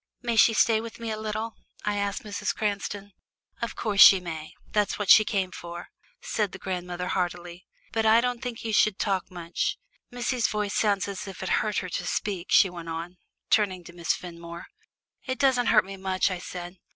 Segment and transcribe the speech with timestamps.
[0.23, 1.53] "May she stay with me a little?"
[1.85, 2.55] I asked Mrs.
[2.55, 3.13] Cranston.
[3.61, 5.89] "Of course she may that's what she came for,"
[6.23, 7.67] said the grandmother heartily.
[7.91, 9.77] "But I don't think you should talk much.
[10.09, 13.19] Missie's voice sounds as if it hurt her to speak," she went on,
[13.51, 14.65] turning to Miss Fenmore.
[15.27, 16.77] "It doesn't hurt me much," I said.